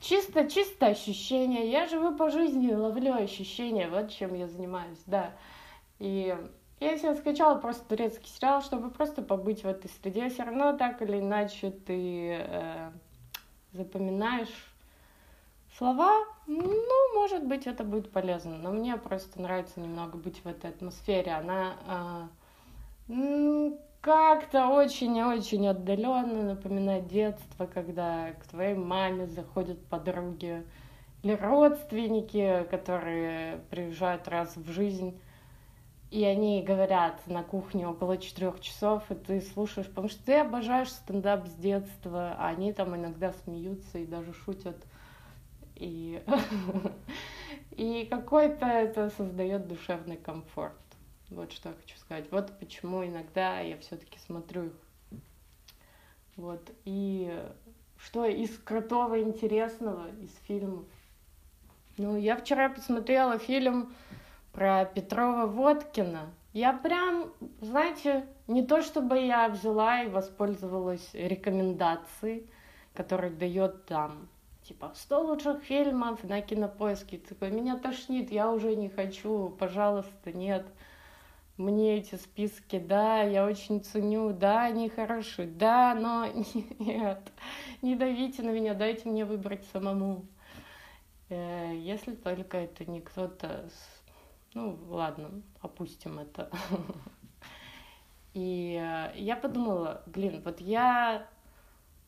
Чисто, 0.00 0.48
чисто 0.48 0.86
ощущение. 0.86 1.70
Я 1.70 1.86
живу 1.86 2.14
по 2.14 2.30
жизни, 2.30 2.72
ловлю 2.72 3.14
ощущения. 3.14 3.88
Вот 3.88 4.10
чем 4.10 4.34
я 4.34 4.46
занимаюсь, 4.48 5.02
да. 5.06 5.30
И 5.98 6.36
я 6.82 6.98
себе 6.98 7.14
скачала 7.14 7.58
просто 7.58 7.84
турецкий 7.88 8.28
сериал, 8.28 8.62
чтобы 8.62 8.90
просто 8.90 9.22
побыть 9.22 9.62
в 9.62 9.66
этой 9.66 9.90
среде. 9.90 10.28
Все 10.28 10.42
равно 10.44 10.76
так 10.76 11.00
или 11.02 11.20
иначе 11.20 11.70
ты 11.70 12.38
э, 12.40 12.90
запоминаешь 13.72 14.74
слова. 15.78 16.24
Ну, 16.46 17.14
может 17.14 17.44
быть, 17.44 17.66
это 17.66 17.84
будет 17.84 18.10
полезно. 18.10 18.58
Но 18.58 18.70
мне 18.70 18.96
просто 18.96 19.40
нравится 19.40 19.80
немного 19.80 20.16
быть 20.16 20.44
в 20.44 20.48
этой 20.48 20.70
атмосфере. 20.70 21.32
Она 21.32 22.28
э, 23.08 23.70
как-то 24.00 24.68
очень-очень 24.68 25.68
отдаленно 25.68 26.42
напоминает 26.42 27.06
детство, 27.06 27.66
когда 27.66 28.32
к 28.32 28.46
твоей 28.46 28.74
маме 28.74 29.26
заходят 29.26 29.78
подруги 29.86 30.64
или 31.22 31.34
родственники, 31.34 32.66
которые 32.70 33.60
приезжают 33.70 34.26
раз 34.26 34.56
в 34.56 34.70
жизнь 34.72 35.18
и 36.12 36.24
они 36.24 36.62
говорят 36.62 37.26
на 37.26 37.42
кухне 37.42 37.88
около 37.88 38.18
четырех 38.18 38.60
часов, 38.60 39.02
и 39.10 39.14
ты 39.14 39.40
слушаешь, 39.40 39.88
потому 39.88 40.10
что 40.10 40.22
ты 40.22 40.34
обожаешь 40.34 40.90
стендап 40.90 41.46
с 41.46 41.54
детства, 41.54 42.36
а 42.38 42.48
они 42.48 42.74
там 42.74 42.94
иногда 42.94 43.32
смеются 43.32 43.98
и 43.98 44.04
даже 44.04 44.34
шутят. 44.34 44.76
И, 45.74 46.22
и 47.70 48.06
какой-то 48.10 48.66
это 48.66 49.08
создает 49.16 49.66
душевный 49.68 50.18
комфорт. 50.18 50.76
Вот 51.30 51.50
что 51.50 51.70
я 51.70 51.74
хочу 51.76 51.96
сказать. 51.96 52.26
Вот 52.30 52.58
почему 52.58 53.06
иногда 53.06 53.60
я 53.60 53.78
все-таки 53.78 54.18
смотрю 54.18 54.66
их. 54.66 55.20
Вот. 56.36 56.60
И 56.84 57.42
что 57.96 58.26
из 58.26 58.50
крутого 58.58 59.18
интересного 59.22 60.08
из 60.20 60.36
фильмов? 60.46 60.84
Ну, 61.96 62.18
я 62.18 62.36
вчера 62.36 62.68
посмотрела 62.68 63.38
фильм 63.38 63.94
про 64.52 64.84
Петрова 64.84 65.46
Водкина. 65.46 66.32
Я 66.52 66.74
прям, 66.74 67.32
знаете, 67.60 68.26
не 68.46 68.64
то 68.64 68.82
чтобы 68.82 69.18
я 69.18 69.48
взяла 69.48 70.02
и 70.02 70.08
воспользовалась 70.08 71.08
рекомендацией, 71.14 72.50
которые 72.92 73.32
дает 73.32 73.86
там, 73.86 74.28
типа, 74.62 74.92
100 74.94 75.22
лучших 75.22 75.62
фильмов 75.62 76.22
на 76.24 76.42
кинопоиске. 76.42 77.18
Такой, 77.18 77.50
меня 77.50 77.78
тошнит, 77.78 78.30
я 78.30 78.50
уже 78.50 78.76
не 78.76 78.90
хочу, 78.90 79.48
пожалуйста, 79.58 80.32
нет. 80.32 80.66
Мне 81.56 81.98
эти 81.98 82.16
списки, 82.16 82.78
да, 82.78 83.22
я 83.22 83.46
очень 83.46 83.82
ценю, 83.82 84.32
да, 84.32 84.64
они 84.64 84.88
хороши, 84.88 85.46
да, 85.46 85.94
но 85.94 86.26
нет, 86.78 87.20
не 87.80 87.94
давите 87.94 88.42
на 88.42 88.50
меня, 88.50 88.74
дайте 88.74 89.08
мне 89.08 89.24
выбрать 89.24 89.64
самому. 89.72 90.26
Э, 91.28 91.72
если 91.74 92.14
только 92.14 92.58
это 92.58 92.84
не 92.90 93.00
кто-то 93.00 93.68
ну, 94.54 94.78
ладно, 94.88 95.42
опустим 95.60 96.18
это. 96.18 96.50
И 98.34 98.78
э, 98.82 99.12
я 99.16 99.36
подумала, 99.36 100.02
блин, 100.06 100.42
вот 100.44 100.60
я 100.60 101.26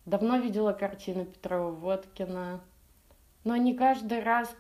давно 0.06 0.38
видела 0.38 0.72
картины 0.72 1.26
Петрова 1.26 1.70
Водкина, 1.70 2.60
но 3.44 3.56
не 3.56 3.74
каждый 3.74 4.20
раз 4.20 4.54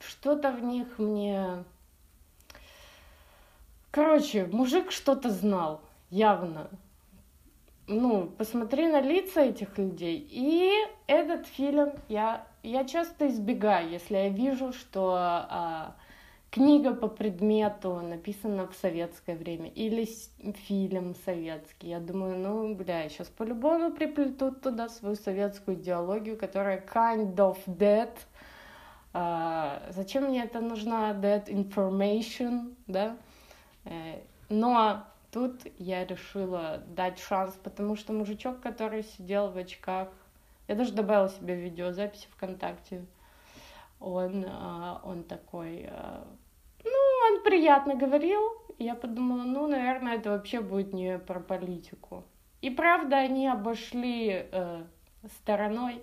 что-то 0.00 0.52
в 0.52 0.62
них 0.62 0.98
мне... 0.98 1.64
Короче, 3.90 4.46
мужик 4.46 4.92
что-то 4.92 5.30
знал, 5.30 5.80
явно. 6.10 6.68
Ну, 7.86 8.26
посмотри 8.26 8.88
на 8.88 9.00
лица 9.00 9.42
этих 9.42 9.78
людей. 9.78 10.26
И 10.30 10.70
этот 11.06 11.46
фильм 11.46 11.92
я, 12.08 12.46
я 12.62 12.84
часто 12.84 13.28
избегаю, 13.28 13.88
если 13.88 14.16
я 14.16 14.28
вижу, 14.28 14.72
что 14.72 15.14
а, 15.16 15.96
книга 16.50 16.94
по 16.94 17.08
предмету 17.08 18.00
написана 18.00 18.66
в 18.66 18.74
советское 18.74 19.36
время 19.36 19.68
или 19.68 20.08
фильм 20.66 21.14
советский. 21.24 21.88
Я 21.88 22.00
думаю, 22.00 22.38
ну, 22.38 22.74
бля, 22.74 23.08
сейчас 23.08 23.28
по-любому 23.28 23.92
приплетут 23.92 24.62
туда 24.62 24.88
свою 24.88 25.16
советскую 25.16 25.76
идеологию, 25.76 26.36
которая 26.36 26.80
kind 26.80 27.34
of 27.36 27.58
dead. 27.66 28.10
А, 29.12 29.82
зачем 29.90 30.24
мне 30.24 30.44
это 30.44 30.60
нужна 30.60 31.12
dead 31.12 31.46
information, 31.46 32.74
да? 32.86 33.16
Э, 33.84 34.20
но 34.48 35.04
тут 35.30 35.62
я 35.78 36.04
решила 36.04 36.82
дать 36.88 37.18
шанс, 37.18 37.54
потому 37.62 37.96
что 37.96 38.12
мужичок, 38.12 38.60
который 38.60 39.02
сидел 39.02 39.50
в 39.50 39.56
очках, 39.56 40.08
я 40.68 40.74
даже 40.74 40.92
добавила 40.92 41.28
себе 41.28 41.54
видеозаписи 41.54 42.26
ВКонтакте, 42.32 43.04
он, 44.00 44.44
а, 44.48 45.00
он 45.04 45.24
такой, 45.24 45.86
а, 45.88 46.26
ну, 46.84 46.90
он 47.30 47.42
приятно 47.42 47.94
говорил, 47.94 48.40
я 48.78 48.94
подумала, 48.94 49.42
ну, 49.42 49.66
наверное, 49.66 50.16
это 50.16 50.30
вообще 50.30 50.60
будет 50.60 50.92
не 50.92 51.18
про 51.18 51.40
политику. 51.40 52.24
И 52.60 52.70
правда, 52.70 53.18
они 53.18 53.48
обошли 53.48 54.48
э, 54.50 54.84
стороной 55.40 56.02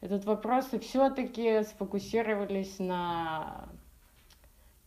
этот 0.00 0.24
вопрос 0.24 0.72
и 0.72 0.78
все-таки 0.78 1.62
сфокусировались 1.62 2.78
на 2.78 3.68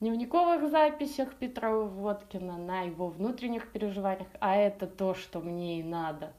дневниковых 0.02 0.70
записях 0.70 1.34
Петра 1.36 1.72
Водкина, 1.72 2.58
на 2.58 2.82
его 2.82 3.08
внутренних 3.08 3.72
переживаниях, 3.72 4.28
а 4.40 4.56
это 4.56 4.88
то, 4.88 5.14
что 5.14 5.40
мне 5.40 5.80
и 5.80 5.84
надо. 5.84 6.34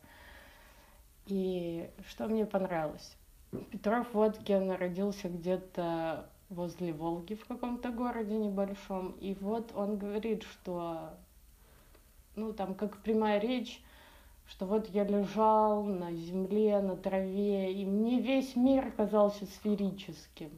И 1.27 1.91
что 2.07 2.29
мне 2.29 2.45
понравилось. 2.45 3.16
Петров 3.71 4.13
Водкин 4.13 4.73
родился 4.73 5.29
где-то 5.29 6.29
возле 6.49 6.93
Волги 6.93 7.35
в 7.35 7.45
каком-то 7.47 7.91
городе 7.91 8.37
небольшом, 8.37 9.13
и 9.21 9.35
вот 9.41 9.73
он 9.75 9.99
говорит, 9.99 10.45
что, 10.45 11.11
ну, 12.37 12.53
там, 12.53 12.75
как 12.75 12.99
прямая 12.99 13.41
речь, 13.41 13.83
что 14.49 14.67
вот 14.67 14.89
я 14.91 15.05
лежал 15.05 15.83
на 15.83 16.13
земле, 16.13 16.81
на 16.81 16.97
траве, 16.97 17.73
и 17.73 17.85
мне 17.85 18.21
весь 18.21 18.55
мир 18.55 18.93
казался 18.93 19.47
сферическим. 19.47 20.51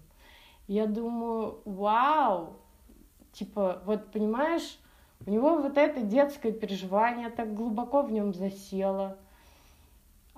Я 0.67 0.87
думаю, 0.87 1.61
вау, 1.65 2.57
типа, 3.33 3.81
вот 3.87 4.13
понимаешь, 4.13 4.79
у 5.27 5.31
него 5.31 5.57
вот 5.57 5.79
это 5.79 6.03
детское 6.03 6.53
переживание 6.53 7.31
так 7.31 7.55
глубоко 7.55 8.03
в 8.03 8.13
нем 8.13 8.35
засело. 8.35 9.17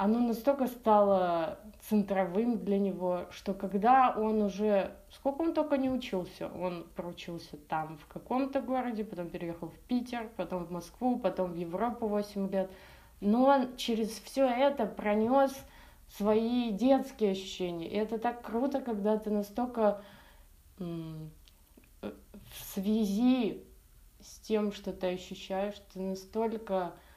Оно 0.03 0.19
настолько 0.21 0.67
стало 0.67 1.59
центровым 1.89 2.65
для 2.65 2.79
него, 2.79 3.27
что 3.31 3.53
когда 3.53 4.15
он 4.17 4.41
уже, 4.41 4.93
сколько 5.11 5.43
он 5.43 5.53
только 5.53 5.77
не 5.77 5.91
учился, 5.91 6.49
он 6.49 6.87
проучился 6.97 7.57
там 7.69 7.99
в 7.99 8.07
каком-то 8.07 8.63
городе, 8.63 9.05
потом 9.05 9.29
переехал 9.29 9.69
в 9.69 9.79
Питер, 9.89 10.31
потом 10.37 10.65
в 10.65 10.71
Москву, 10.71 11.19
потом 11.19 11.53
в 11.53 11.57
Европу 11.57 12.07
8 12.07 12.51
лет– 12.51 12.71
но 13.21 13.45
он 13.45 13.77
через 13.77 14.09
все 14.09 14.47
это 14.47 14.87
пронес 14.87 15.53
свои 16.17 16.71
детские 16.73 17.33
ощущения. 17.33 17.89
И 17.89 17.95
это 17.95 18.19
так 18.19 18.43
круто, 18.43 18.81
когда 18.81 19.19
ты 19.19 19.31
настолько 19.31 20.03
в 20.79 21.31
связи 22.73 23.63
с 24.21 24.39
тем, 24.41 24.73
что 24.73 24.93
ты 24.93 25.15
ощущаешь, 25.15 25.77
ты 25.93 26.01
настолько 26.01 26.95
э, 26.95 27.10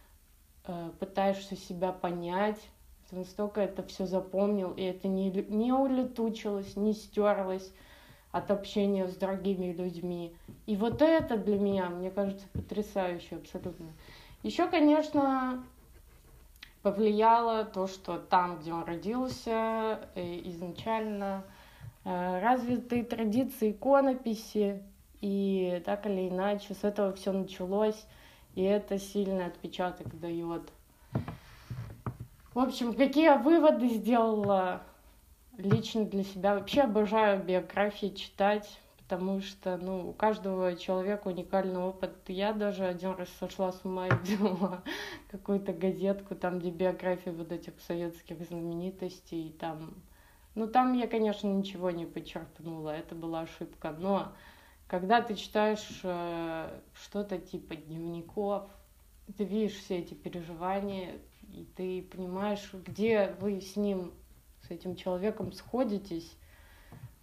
пытаешься 0.99 1.55
себя 1.55 1.91
понять, 1.91 2.59
ты 3.09 3.17
настолько 3.17 3.61
это 3.61 3.83
все 3.83 4.05
запомнил, 4.05 4.71
и 4.71 4.81
это 4.81 5.07
не, 5.07 5.29
не 5.29 5.73
улетучилось, 5.73 6.75
не 6.75 6.93
стерлось 6.93 7.71
от 8.31 8.49
общения 8.49 9.07
с 9.07 9.15
другими 9.15 9.71
людьми. 9.71 10.35
И 10.65 10.75
вот 10.75 11.01
это 11.01 11.37
для 11.37 11.59
меня, 11.59 11.89
мне 11.89 12.09
кажется, 12.09 12.47
потрясающе 12.53 13.35
абсолютно. 13.35 13.87
Еще, 14.41 14.67
конечно, 14.67 15.63
повлияло 16.81 17.63
то, 17.63 17.87
что 17.87 18.17
там, 18.17 18.59
где 18.59 18.73
он 18.73 18.83
родился, 18.83 19.99
э, 20.15 20.41
изначально 20.49 21.43
э, 22.03 22.39
развитые 22.41 23.03
традиции 23.03 23.71
иконописи, 23.71 24.81
и 25.21 25.81
так 25.85 26.05
или 26.07 26.27
иначе 26.27 26.73
с 26.73 26.83
этого 26.83 27.13
все 27.13 27.31
началось, 27.31 28.05
и 28.55 28.63
это 28.63 28.99
сильный 28.99 29.45
отпечаток 29.45 30.19
дает. 30.19 30.63
В 32.53 32.59
общем, 32.59 32.93
какие 32.93 33.35
выводы 33.41 33.87
сделала 33.89 34.83
лично 35.57 36.05
для 36.05 36.23
себя? 36.23 36.55
Вообще 36.55 36.81
обожаю 36.81 37.43
биографии 37.43 38.07
читать 38.09 38.79
потому 39.13 39.41
что, 39.41 39.77
ну, 39.77 40.09
у 40.09 40.13
каждого 40.13 40.75
человека 40.75 41.27
уникальный 41.27 41.79
опыт. 41.79 42.15
Я 42.27 42.51
даже 42.53 42.85
один 42.85 43.11
раз 43.11 43.29
сошла 43.39 43.71
с 43.71 43.81
ума 43.83 44.07
и 44.07 44.15
взяла 44.23 44.81
какую-то 45.31 45.71
газетку, 45.73 46.35
там, 46.35 46.59
где 46.59 46.71
биографии 46.71 47.29
вот 47.29 47.51
этих 47.51 47.73
советских 47.85 48.43
знаменитостей, 48.47 49.49
и 49.49 49.51
там... 49.51 49.93
Ну, 50.55 50.67
там 50.67 50.93
я, 50.93 51.07
конечно, 51.07 51.47
ничего 51.47 51.91
не 51.91 52.05
подчеркнула, 52.05 52.91
это 52.91 53.13
была 53.15 53.41
ошибка, 53.41 53.91
но 53.91 54.31
когда 54.93 55.23
ты 55.23 55.33
читаешь 55.33 56.01
э, 56.03 56.69
что-то 56.93 57.39
типа 57.39 57.75
дневников, 57.75 58.69
ты 59.35 59.43
видишь 59.43 59.79
все 59.79 59.97
эти 59.97 60.13
переживания, 60.13 61.15
и 61.51 61.67
ты 61.75 62.03
понимаешь, 62.03 62.71
где 62.71 63.35
вы 63.39 63.59
с 63.59 63.75
ним, 63.75 64.13
с 64.67 64.69
этим 64.69 64.95
человеком 64.95 65.51
сходитесь, 65.51 66.37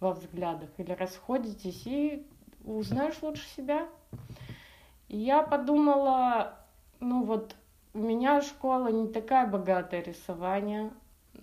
во 0.01 0.11
взглядах 0.11 0.69
или 0.79 0.91
расходитесь 0.91 1.87
и 1.87 2.27
узнаешь 2.65 3.21
лучше 3.21 3.47
себя. 3.55 3.87
И 5.07 5.17
я 5.17 5.41
подумала, 5.41 6.59
ну 6.99 7.23
вот 7.23 7.55
у 7.93 7.99
меня 7.99 8.41
школа 8.41 8.89
не 8.89 9.07
такая 9.07 9.47
богатая 9.47 10.03
рисование. 10.03 10.91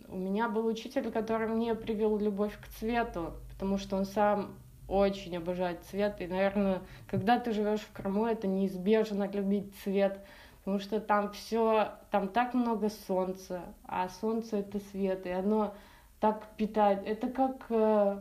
У 0.09 0.19
меня 0.19 0.51
был 0.51 0.67
учитель, 0.67 1.11
который 1.11 1.49
мне 1.49 1.75
привел 1.75 2.19
любовь 2.19 2.61
к 2.61 2.69
цвету, 2.69 3.33
потому 3.49 3.79
что 3.79 3.97
он 3.97 4.05
сам 4.05 4.59
очень 4.88 5.37
обожает 5.37 5.83
цвет. 5.85 6.20
И, 6.20 6.27
наверное, 6.27 6.81
когда 7.07 7.38
ты 7.38 7.53
живешь 7.53 7.81
в 7.81 7.92
Крыму, 7.92 8.27
это 8.27 8.46
неизбежно 8.46 9.29
любить 9.29 9.72
цвет, 9.85 10.20
потому 10.61 10.81
что 10.81 11.01
там 11.01 11.31
все, 11.33 11.92
там 12.11 12.29
так 12.29 12.55
много 12.55 12.88
солнца, 13.07 13.62
а 13.85 14.09
солнце 14.09 14.59
это 14.59 14.81
свет, 14.90 15.27
и 15.27 15.31
оно 15.31 15.74
так 16.20 16.46
питает. 16.57 17.07
Это 17.07 17.29
как 17.29 17.66
э, 17.68 18.18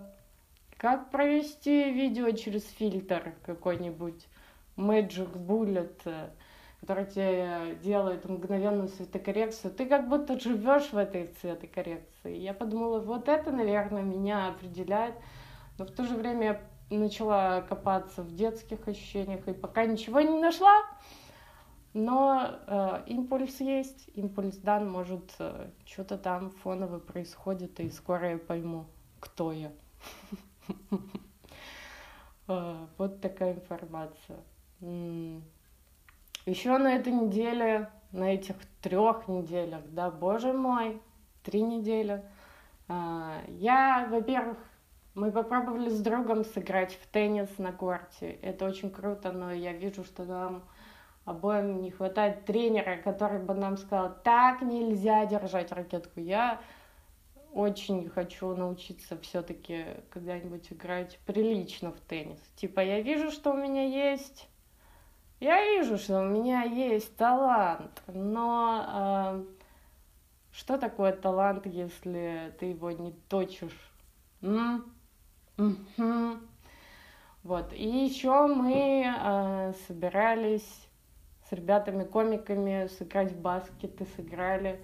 как 0.78 1.10
провести 1.10 1.92
видео 1.92 2.32
через 2.32 2.64
фильтр 2.70 3.34
какой-нибудь 3.46 4.28
Magic 4.76 5.34
Bullet, 5.34 6.00
э, 6.06 6.30
который 6.82 7.06
тебе 7.06 7.76
делает 7.82 8.26
мгновенную 8.30 8.90
цветокоррекцию. 8.90 9.74
Ты 9.74 9.86
как 9.88 10.08
будто 10.08 10.40
живешь 10.40 10.92
в 10.92 10.98
этой 10.98 11.28
цветокоррекции. 11.42 12.38
Я 12.38 12.54
подумала, 12.54 13.00
вот 13.00 13.28
это, 13.28 13.52
наверное, 13.52 14.04
меня 14.04 14.50
определяет. 14.50 15.16
Но 15.78 15.86
в 15.86 15.92
то 15.92 16.04
же 16.04 16.16
время 16.16 16.62
я 16.90 16.98
начала 16.98 17.62
копаться 17.62 18.24
в 18.24 18.34
детских 18.34 18.88
ощущениях 18.88 19.48
и 19.48 19.54
пока 19.54 19.86
ничего 19.86 20.22
не 20.22 20.40
нашла. 20.40 20.84
Но 21.94 22.60
э, 22.68 23.04
импульс 23.08 23.60
есть, 23.60 24.10
импульс 24.14 24.58
дан, 24.58 24.90
может, 24.90 25.34
э, 25.40 25.70
что-то 25.86 26.18
там 26.18 26.52
фоново 26.52 27.00
происходит, 27.00 27.80
и 27.80 27.90
скоро 27.90 28.32
я 28.32 28.38
пойму, 28.38 28.86
кто 29.20 29.52
я. 29.52 29.72
А, 32.48 32.88
вот 32.98 33.22
такая 33.22 33.54
информация. 33.54 34.40
Еще 36.46 36.78
на 36.78 36.96
этой 36.96 37.14
неделе, 37.14 37.90
на 38.12 38.34
этих 38.34 38.56
трех 38.82 39.28
неделях, 39.28 39.82
да, 39.90 40.12
боже 40.12 40.54
мой, 40.54 41.02
три 41.44 41.62
недели, 41.62 42.24
а, 42.88 43.42
я, 43.48 44.08
во-первых, 44.12 44.58
мы 45.18 45.32
попробовали 45.32 45.90
с 45.90 46.00
другом 46.00 46.46
сыграть 46.46 46.94
в 46.94 47.08
теннис 47.08 47.50
на 47.58 47.72
корте. 47.72 48.38
Это 48.44 48.66
очень 48.66 48.92
круто, 48.92 49.32
но 49.32 49.52
я 49.52 49.74
вижу, 49.74 50.04
что 50.04 50.26
нам 50.26 50.64
обоим 51.26 51.82
не 51.82 51.90
хватает 51.90 52.46
тренера, 52.46 52.98
который 52.98 53.40
бы 53.40 53.56
нам 53.56 53.78
сказал, 53.78 54.16
так 54.24 54.62
нельзя 54.62 55.26
держать 55.26 55.72
ракетку. 55.72 56.20
Я 56.20 56.62
очень 57.52 58.08
хочу 58.10 58.56
научиться 58.56 59.18
все-таки 59.18 59.86
когда-нибудь 60.12 60.72
играть 60.72 61.18
прилично 61.26 61.92
в 61.92 62.00
теннис. 62.00 62.40
Типа 62.56 62.82
я 62.82 63.02
вижу, 63.02 63.32
что 63.32 63.54
у 63.54 63.58
меня 63.58 63.86
есть, 63.86 64.48
я 65.40 65.60
вижу, 65.66 65.98
что 65.98 66.22
у 66.22 66.26
меня 66.26 66.62
есть 66.62 67.18
талант, 67.18 68.04
но 68.06 68.86
э, 69.34 69.46
что 70.52 70.78
такое 70.78 71.12
талант, 71.12 71.66
если 71.66 72.56
ты 72.60 72.68
его 72.68 72.92
не 72.92 73.14
точишь? 73.30 73.92
М? 74.44 74.94
Угу. 75.58 76.38
Вот. 77.44 77.74
И 77.74 77.88
еще 77.88 78.48
мы 78.48 79.06
э, 79.06 79.74
собирались 79.88 80.88
с 81.50 81.52
ребятами-комиками 81.52 82.88
сыграть 82.98 83.32
в 83.32 83.42
баскет 83.42 84.02
и 84.02 84.06
сыграли. 84.16 84.80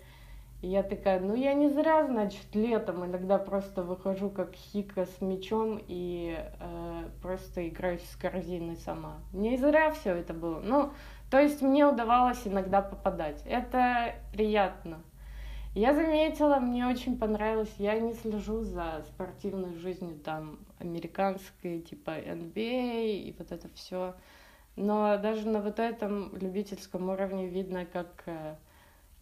И 0.61 0.67
я 0.67 0.81
такая, 0.81 1.19
ну 1.19 1.35
я 1.35 1.53
не 1.53 1.67
зря, 1.69 2.05
значит, 2.05 2.55
летом 2.55 3.03
иногда 3.05 3.37
просто 3.37 3.83
выхожу 3.83 4.29
как 4.29 4.53
хика 4.53 5.05
с 5.05 5.19
мячом 5.19 5.77
и 5.89 6.37
э, 6.37 7.09
просто 7.21 7.67
играю 7.67 7.99
с 7.99 8.15
корзиной 8.15 8.77
сама. 8.77 9.17
Не 9.33 9.57
зря 9.57 9.91
все 9.91 10.15
это 10.15 10.33
было. 10.33 10.61
Ну, 10.61 10.93
то 11.29 11.37
есть 11.37 11.61
мне 11.61 11.85
удавалось 11.85 12.47
иногда 12.47 12.81
попадать. 12.81 13.43
Это 13.45 14.15
приятно. 14.31 15.01
Я 15.75 15.95
заметила, 15.95 16.57
мне 16.57 16.85
очень 16.85 17.17
понравилось, 17.17 17.73
я 17.79 17.99
не 17.99 18.13
слежу 18.13 18.61
за 18.61 19.03
спортивной 19.07 19.73
жизнью 19.73 20.19
там 20.23 20.59
американской, 20.77 21.81
типа 21.81 22.11
NBA 22.11 23.21
и 23.21 23.35
вот 23.39 23.51
это 23.51 23.67
все. 23.69 24.13
Но 24.75 25.17
даже 25.17 25.47
на 25.47 25.61
вот 25.61 25.79
этом 25.79 26.35
любительском 26.37 27.09
уровне 27.09 27.47
видно, 27.47 27.85
как 27.85 28.21
э, 28.27 28.55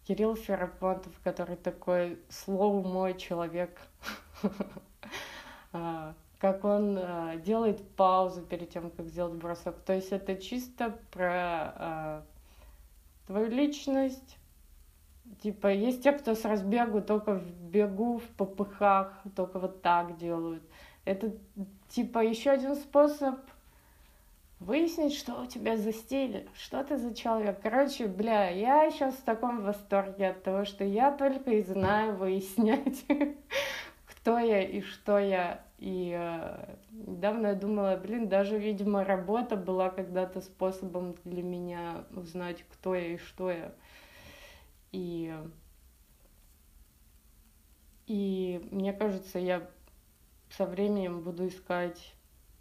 Кирилл 0.06 0.36
Ферапонтов, 0.36 1.18
который 1.24 1.56
такой 1.56 2.18
слоу 2.28 2.82
мой 2.82 3.16
человек, 3.16 3.80
а, 5.72 6.14
как 6.38 6.64
он 6.64 6.98
э, 6.98 7.40
делает 7.42 7.86
паузу 7.96 8.42
перед 8.42 8.68
тем, 8.68 8.90
как 8.90 9.06
сделать 9.06 9.34
бросок. 9.34 9.78
То 9.86 9.94
есть 9.94 10.12
это 10.12 10.36
чисто 10.36 10.98
про 11.10 11.74
э, 11.78 12.22
твою 13.26 13.48
личность. 13.48 14.36
Типа, 15.40 15.68
есть 15.68 16.02
те, 16.02 16.12
кто 16.12 16.34
с 16.34 16.44
разбегу 16.44 17.00
только 17.00 17.34
в 17.34 17.50
бегу, 17.64 18.18
в 18.18 18.28
попыхах, 18.36 19.12
только 19.34 19.58
вот 19.58 19.82
так 19.82 20.16
делают. 20.16 20.62
Это, 21.04 21.32
типа, 21.88 22.20
еще 22.20 22.50
один 22.50 22.76
способ 22.76 23.40
выяснить, 24.60 25.14
что 25.14 25.42
у 25.42 25.46
тебя 25.46 25.76
за 25.76 25.92
стиль, 25.92 26.48
что 26.54 26.82
ты 26.84 26.96
за 26.96 27.14
человек. 27.14 27.58
Короче, 27.62 28.06
бля, 28.06 28.48
я 28.48 28.90
сейчас 28.90 29.14
в 29.14 29.22
таком 29.22 29.62
восторге 29.62 30.28
от 30.30 30.42
того, 30.42 30.64
что 30.64 30.84
я 30.84 31.10
только 31.10 31.50
и 31.50 31.62
знаю 31.62 32.14
выяснять, 32.16 33.04
кто 34.06 34.38
я 34.38 34.62
и 34.62 34.80
что 34.80 35.18
я. 35.18 35.64
И 35.78 36.16
э, 36.16 36.76
недавно 36.92 37.48
я 37.48 37.54
думала, 37.54 37.96
блин, 38.00 38.28
даже, 38.28 38.56
видимо, 38.56 39.04
работа 39.04 39.56
была 39.56 39.90
когда-то 39.90 40.40
способом 40.40 41.16
для 41.24 41.42
меня 41.42 42.04
узнать, 42.14 42.64
кто 42.72 42.94
я 42.94 43.14
и 43.14 43.16
что 43.16 43.50
я. 43.50 43.72
И, 44.92 45.34
и 48.06 48.68
мне 48.70 48.92
кажется, 48.92 49.38
я 49.38 49.68
со 50.50 50.66
временем 50.66 51.22
буду 51.22 51.48
искать 51.48 52.14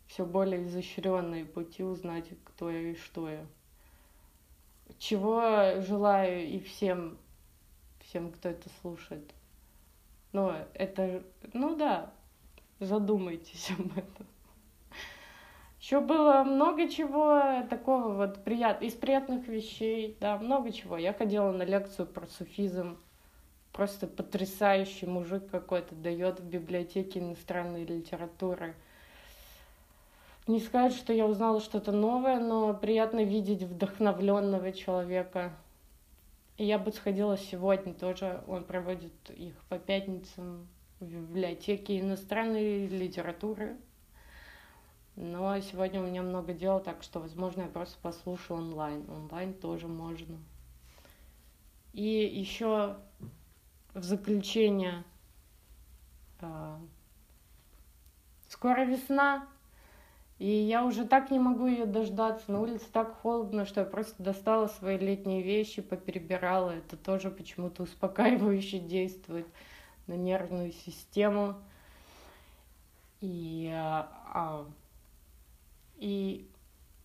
все 0.08 0.26
более 0.26 0.66
изощренные 0.66 1.46
пути 1.46 1.84
узнать, 1.84 2.30
кто 2.44 2.70
я 2.70 2.92
и 2.92 2.96
что 2.96 3.30
я. 3.30 3.46
Чего 4.98 5.82
желаю 5.82 6.48
и 6.48 6.60
всем, 6.60 7.18
всем, 8.00 8.32
кто 8.32 8.50
это 8.50 8.70
слушает. 8.82 9.34
Но 10.34 10.56
это, 10.74 11.24
ну 11.54 11.76
да, 11.76 12.14
задумайтесь 12.80 13.72
об 13.72 13.98
этом. 13.98 14.28
Еще 15.82 16.00
было 16.00 16.44
много 16.44 16.88
чего 16.88 17.64
такого 17.68 18.14
вот 18.14 18.44
прият... 18.44 18.84
из 18.84 18.94
приятных 18.94 19.48
вещей, 19.48 20.16
да, 20.22 20.38
много 20.38 20.72
чего. 20.72 20.96
Я 20.96 21.12
ходила 21.12 21.52
на 21.52 21.64
лекцию 21.64 22.06
про 22.06 22.28
суфизм. 22.28 23.00
Просто 23.74 24.06
потрясающий 24.06 25.08
мужик 25.08 25.50
какой-то 25.50 25.96
дает 25.96 26.40
в 26.40 26.46
библиотеке 26.46 27.20
иностранной 27.20 27.84
литературы. 27.84 28.76
Не 30.46 30.60
сказать, 30.60 30.94
что 30.94 31.14
я 31.14 31.26
узнала 31.26 31.60
что-то 31.60 31.92
новое, 31.92 32.40
но 32.40 32.76
приятно 32.76 33.24
видеть 33.24 33.64
вдохновленного 33.64 34.74
человека. 34.74 35.52
И 36.58 36.66
я 36.66 36.78
бы 36.78 36.92
сходила 36.92 37.40
сегодня 37.40 37.96
тоже. 37.96 38.44
Он 38.46 38.66
проводит 38.66 39.14
их 39.30 39.56
по 39.68 39.80
пятницам 39.80 40.68
в 41.00 41.06
библиотеке 41.06 42.00
иностранной 42.00 42.86
литературы. 42.86 43.78
Но 45.16 45.60
сегодня 45.60 46.02
у 46.02 46.06
меня 46.06 46.22
много 46.22 46.54
дел, 46.54 46.80
так 46.80 47.04
что, 47.04 47.20
возможно, 47.20 47.62
я 47.62 47.68
просто 47.68 47.98
послушаю 48.02 48.60
онлайн. 48.60 49.10
Онлайн 49.10 49.54
тоже 49.54 49.88
можно. 49.88 50.38
И 51.94 52.02
еще 52.02 52.98
в 53.94 54.04
заключение. 54.04 55.04
А, 56.40 56.80
скоро 58.48 58.86
весна, 58.86 59.48
и 60.40 60.48
я 60.48 60.86
уже 60.86 61.06
так 61.06 61.30
не 61.30 61.38
могу 61.38 61.68
ее 61.68 61.86
дождаться. 61.86 62.52
На 62.52 62.62
улице 62.62 62.86
так 62.92 63.20
холодно, 63.22 63.66
что 63.66 63.82
я 63.82 63.86
просто 63.86 64.24
достала 64.24 64.68
свои 64.68 64.98
летние 64.98 65.44
вещи, 65.44 65.84
поперебирала. 65.84 66.72
Это 66.72 66.98
тоже 66.98 67.30
почему-то 67.30 67.84
успокаивающе 67.84 68.80
действует 68.80 69.46
на 70.08 70.14
нервную 70.14 70.72
систему. 70.72 71.56
И, 73.20 73.70
а, 73.72 74.10
а 74.34 74.66
и 76.02 76.50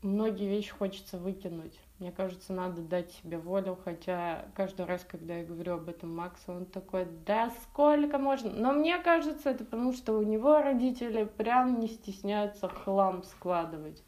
многие 0.00 0.48
вещи 0.48 0.72
хочется 0.72 1.18
выкинуть. 1.18 1.78
Мне 1.98 2.11
кажется, 2.12 2.52
надо 2.52 2.80
дать 2.80 3.12
себе 3.12 3.37
волю, 3.38 3.78
хотя 3.85 4.46
каждый 4.54 4.87
раз, 4.87 5.04
когда 5.06 5.37
я 5.37 5.44
говорю 5.44 5.74
об 5.74 5.88
этом 5.88 6.16
Максу, 6.16 6.52
он 6.52 6.64
такой, 6.64 7.06
да 7.26 7.50
сколько 7.62 8.18
можно? 8.18 8.50
Но 8.50 8.72
мне 8.72 8.98
кажется, 8.98 9.50
это 9.50 9.64
потому, 9.64 9.92
что 9.92 10.14
у 10.14 10.22
него 10.22 10.61
родители 10.61 11.24
прям 11.24 11.78
не 11.78 11.88
стесняются 11.88 12.68
хлам 12.68 13.22
складывать. 13.22 14.02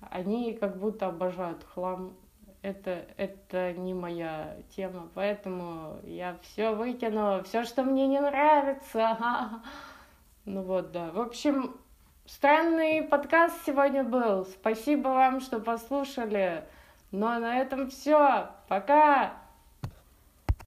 Они 0.00 0.52
как 0.52 0.78
будто 0.78 1.08
обожают 1.08 1.64
хлам. 1.64 2.14
Это, 2.60 3.06
это 3.16 3.72
не 3.72 3.94
моя 3.94 4.58
тема, 4.76 5.08
поэтому 5.14 5.96
я 6.04 6.38
все 6.42 6.74
выкину, 6.74 7.42
все, 7.44 7.64
что 7.64 7.82
мне 7.82 8.06
не 8.06 8.20
нравится. 8.20 9.62
Ну 10.44 10.62
вот, 10.62 10.90
да. 10.90 11.12
В 11.12 11.20
общем, 11.20 11.76
Странный 12.24 13.02
подкаст 13.02 13.56
сегодня 13.66 14.04
был. 14.04 14.46
Спасибо 14.46 15.08
вам, 15.08 15.40
что 15.40 15.58
послушали. 15.58 16.64
Ну 17.10 17.26
а 17.26 17.40
на 17.40 17.58
этом 17.58 17.90
все. 17.90 18.48
Пока! 18.68 19.41